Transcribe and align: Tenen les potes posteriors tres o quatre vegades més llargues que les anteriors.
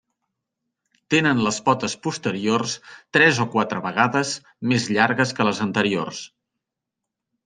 Tenen 1.13 1.41
les 1.47 1.57
potes 1.65 1.95
posteriors 2.07 2.73
tres 3.17 3.41
o 3.45 3.47
quatre 3.55 3.81
vegades 3.83 4.31
més 4.71 4.87
llargues 4.97 5.35
que 5.41 5.47
les 5.49 5.61
anteriors. 5.67 6.23